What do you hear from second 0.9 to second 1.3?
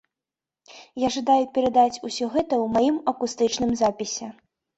Я